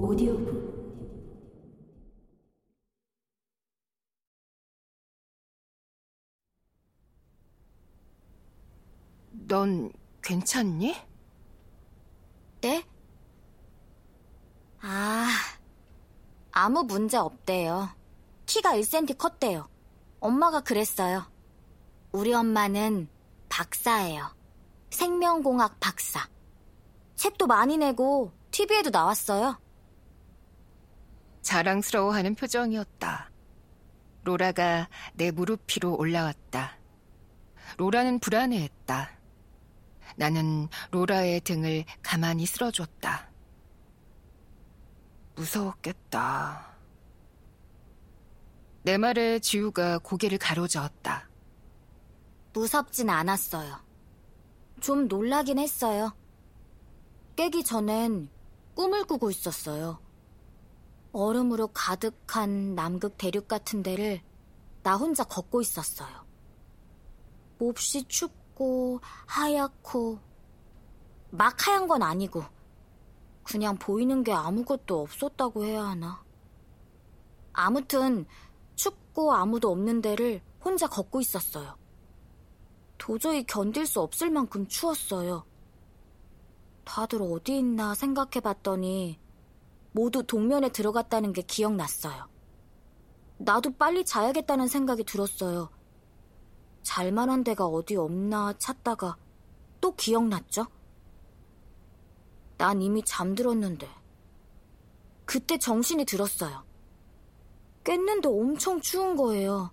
[0.00, 0.78] 오디오북
[9.48, 9.90] 넌
[10.22, 10.94] 괜찮니?
[12.60, 12.84] 네?
[14.80, 15.28] 아,
[16.52, 17.88] 아무 문제 없대요.
[18.46, 19.68] 키가 1cm 컸대요.
[20.20, 21.24] 엄마가 그랬어요.
[22.12, 23.08] 우리 엄마는
[23.48, 24.34] 박사예요.
[24.90, 26.28] 생명공학 박사.
[27.16, 29.58] 책도 많이 내고 TV에도 나왔어요.
[31.42, 33.30] 자랑스러워하는 표정이었다.
[34.24, 36.76] 로라가 내 무릎 위로 올라왔다.
[37.76, 39.10] 로라는 불안해했다.
[40.16, 43.30] 나는 로라의 등을 가만히 쓸어줬다.
[45.36, 46.76] 무서웠겠다.
[48.82, 51.28] 내 말에 지우가 고개를 가로저었다.
[52.52, 53.76] 무섭진 않았어요.
[54.80, 56.16] 좀 놀라긴 했어요.
[57.36, 58.28] 깨기 전엔
[58.74, 60.00] 꿈을 꾸고 있었어요.
[61.12, 64.20] 얼음으로 가득한 남극 대륙 같은 데를
[64.82, 66.26] 나 혼자 걷고 있었어요.
[67.58, 70.18] 몹시 춥고 하얗고
[71.30, 72.44] 막 하얀 건 아니고
[73.42, 76.22] 그냥 보이는 게 아무것도 없었다고 해야 하나.
[77.52, 78.26] 아무튼
[78.76, 81.76] 춥고 아무도 없는 데를 혼자 걷고 있었어요.
[82.98, 85.44] 도저히 견딜 수 없을 만큼 추웠어요.
[86.84, 89.18] 다들 어디 있나 생각해 봤더니
[89.92, 92.28] 모두 동면에 들어갔다는 게 기억났어요.
[93.38, 95.70] 나도 빨리 자야겠다는 생각이 들었어요.
[96.82, 99.16] 잘 만한 데가 어디 없나 찾다가
[99.80, 100.66] 또 기억났죠?
[102.56, 103.88] 난 이미 잠들었는데.
[105.24, 106.64] 그때 정신이 들었어요.
[107.84, 109.70] 깼는데 엄청 추운 거예요.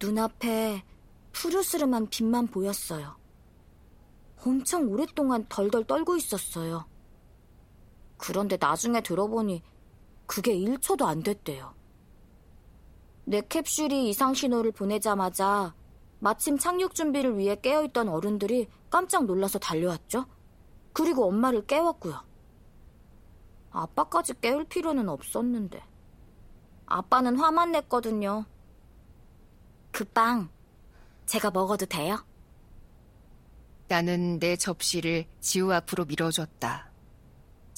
[0.00, 0.84] 눈앞에
[1.32, 3.16] 푸르스름한 빛만 보였어요.
[4.44, 6.86] 엄청 오랫동안 덜덜 떨고 있었어요.
[8.18, 9.62] 그런데 나중에 들어보니
[10.26, 11.74] 그게 1초도 안 됐대요.
[13.24, 15.74] 내 캡슐이 이상 신호를 보내자마자
[16.18, 20.26] 마침 착륙 준비를 위해 깨어있던 어른들이 깜짝 놀라서 달려왔죠.
[20.92, 22.20] 그리고 엄마를 깨웠고요.
[23.70, 25.82] 아빠까지 깨울 필요는 없었는데.
[26.86, 28.46] 아빠는 화만 냈거든요.
[29.92, 30.48] 그 빵,
[31.26, 32.24] 제가 먹어도 돼요?
[33.88, 36.90] 나는 내 접시를 지우 앞으로 밀어줬다.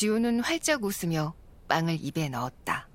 [0.00, 1.32] 지우는 활짝 웃으며
[1.68, 2.86] 빵을 입에 넣었다.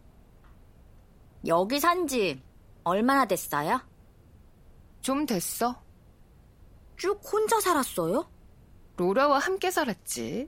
[1.48, 2.44] 여기 산 지
[2.84, 3.82] 얼마나 됐어요?
[5.02, 5.82] 좀 됐어.
[6.98, 8.30] 쭉 혼자 살았어요?
[8.98, 10.48] 로라와 함께 살았지.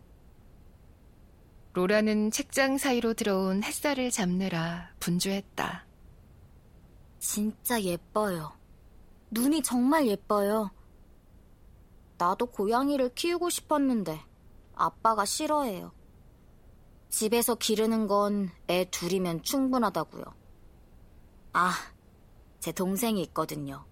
[1.73, 5.87] 로라는 책장 사이로 들어온 햇살을 잡느라 분주했다.
[7.17, 8.51] 진짜 예뻐요.
[9.31, 10.69] 눈이 정말 예뻐요.
[12.19, 14.21] 나도 고양이를 키우고 싶었는데
[14.75, 15.91] 아빠가 싫어해요.
[17.13, 20.23] 집에서 기르는 건 애 둘이면 충분하다고요.
[21.53, 21.71] 아,
[22.59, 23.85] 제 동생이 있거든요.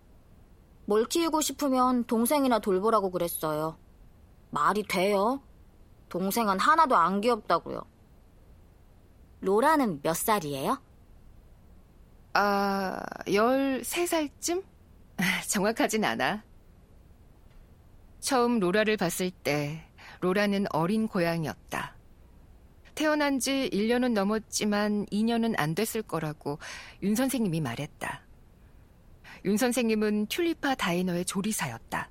[0.86, 3.78] 뭘 키우고 싶으면 동생이나 돌보라고 그랬어요.
[4.50, 5.40] 말이 돼요?
[6.09, 7.84] 동생은 하나도 안 귀엽다고요.
[9.42, 10.82] 로라는 몇 살이에요?
[12.34, 14.64] 아, 13살쯤?
[15.48, 16.44] 정확하진 않아.
[18.20, 19.88] 처음 로라를 봤을 때
[20.22, 21.91] 로라는 어린 고양이였다.
[22.96, 26.59] 태어난 지 1년은 넘었지만 2년은 안 됐을 거라고
[27.03, 28.22] 윤 선생님이 말했다.
[29.46, 32.09] 윤 선생님은 튤리파 다이너의 조리사였다.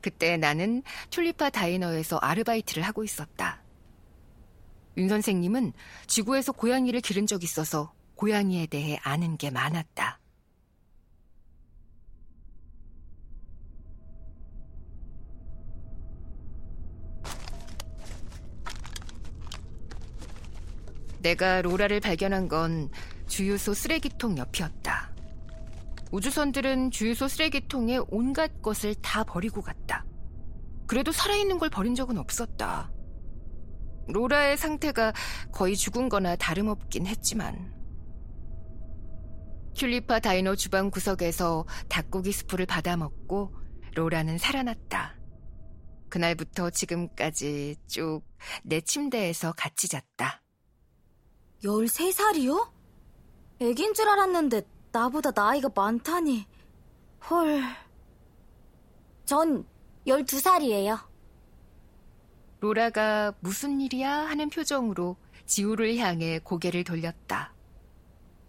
[0.00, 3.62] 그때 나는 튤리파 다이너에서 아르바이트를 하고 있었다.
[4.96, 5.72] 윤 선생님은
[6.06, 10.21] 지구에서 고양이를 기른 적 있어서 고양이에 대해 아는 게 많았다.
[21.22, 22.90] 내가 로라를 발견한 건
[23.26, 25.12] 주유소 쓰레기통 옆이었다.
[26.10, 30.04] 우주선들은 주유소 쓰레기통에 온갖 것을 다 버리고 갔다.
[30.86, 32.92] 그래도 살아있는 걸 버린 적은 없었다.
[34.08, 35.12] 로라의 상태가
[35.52, 37.72] 거의 죽은 거나 다름없긴 했지만.
[39.74, 43.54] 튤리파 다이노 주방 구석에서 닭고기 스프를 받아먹고
[43.94, 45.16] 로라는 살아났다.
[46.10, 48.32] 그날부터 지금까지 쭉
[48.62, 50.42] 내 침대에서 같이 잤다.
[51.62, 52.70] 13살이요?
[53.60, 56.46] 애긴 줄 알았는데 나보다 나이가 많다니.
[57.30, 57.62] 헐.
[59.24, 59.64] 전
[60.06, 61.00] 12살이에요.
[62.60, 65.16] 로라가 무슨 일이야 하는 표정으로
[65.46, 67.52] 지우를 향해 고개를 돌렸다.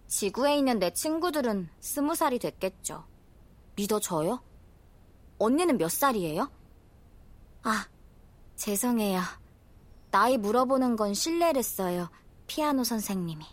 [0.06, 3.04] 지구에 있는 내 친구들은 스무 살이 됐겠죠.
[3.76, 4.42] 믿어져요?
[5.38, 6.50] 언니는 몇 살이에요?
[7.62, 7.88] 아,
[8.56, 9.20] 죄송해요.
[10.10, 12.08] 나이 물어보는 건 실례랬어요.
[12.46, 13.44] 피아노 선생님이.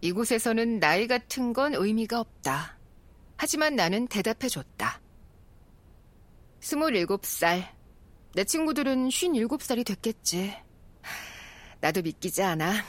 [0.00, 2.78] 이곳에서는 나이 같은 건 의미가 없다.
[3.36, 5.00] 하지만 나는 대답해줬다.
[6.60, 7.68] 27살.
[8.34, 10.56] 내 친구들은 57살이 됐겠지.
[11.80, 12.84] 나도 믿기지 않아.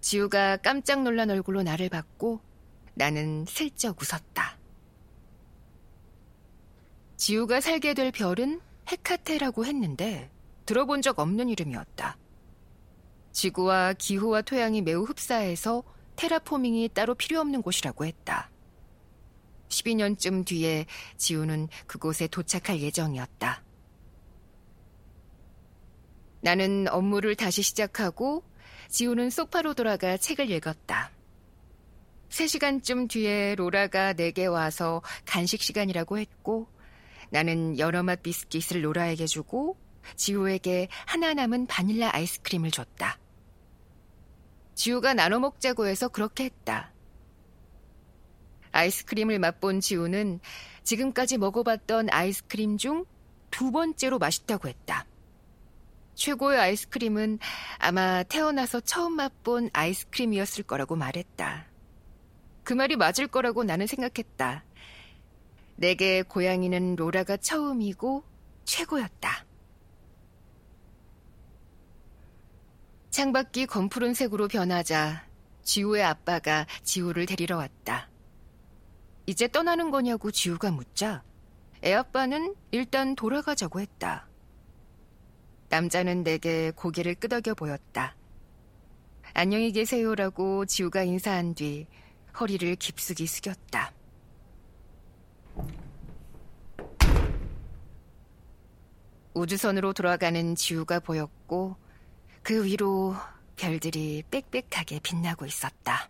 [0.00, 2.40] 지우가 깜짝 놀란 얼굴로 나를 봤고
[2.94, 4.56] 나는 슬쩍 웃었다.
[7.16, 8.60] 지우가 살게 될 별은
[8.90, 10.30] 헤카테라고 했는데
[10.66, 12.18] 들어본 적 없는 이름이었다.
[13.32, 15.84] 지구와 기후와 토양이 매우 흡사해서
[16.16, 18.50] 테라포밍이 따로 필요 없는 곳이라고 했다.
[19.68, 20.86] 12년쯤 뒤에
[21.16, 23.62] 지우는 그곳에 도착할 예정이었다.
[26.40, 28.44] 나는 업무를 다시 시작하고
[28.88, 31.10] 지우는 소파로 돌아가 책을 읽었다.
[32.30, 36.68] 3시간쯤 뒤에 로라가 내게 와서 간식 시간이라고 했고
[37.30, 39.76] 나는 여러 맛 비스킷을 로라에게 주고
[40.14, 43.18] 지우에게 하나 남은 바닐라 아이스크림을 줬다.
[44.74, 46.92] 지우가 나눠 먹자고 해서 그렇게 했다.
[48.72, 50.40] 아이스크림을 맛본 지우는
[50.84, 53.04] 지금까지 먹어봤던 아이스크림 중
[53.56, 55.06] 두 번째로 맛있다고 했다.
[56.14, 57.38] 최고의 아이스크림은
[57.78, 61.64] 아마 태어나서 처음 맛본 아이스크림이었을 거라고 말했다.
[62.64, 64.62] 그 말이 맞을 거라고 나는 생각했다.
[65.76, 68.24] 내게 고양이는 로라가 처음이고
[68.66, 69.45] 최고였다.
[73.16, 75.26] 창밖이 검푸른색으로 변하자
[75.62, 78.10] 지우의 아빠가 지우를 데리러 왔다.
[79.24, 81.22] 이제 떠나는 거냐고 지우가 묻자
[81.82, 84.28] 애아빠는 일단 돌아가자고 했다.
[85.70, 88.14] 남자는 내게 고개를 끄덕여 보였다.
[89.32, 91.86] 안녕히 계세요라고 지우가 인사한 뒤
[92.38, 93.94] 허리를 깊숙이 숙였다.
[99.32, 101.85] 우주선으로 돌아가는 지우가 보였고
[102.46, 103.16] 그 위로
[103.56, 106.08] 별들이 빽빽하게 빛나고 있었다.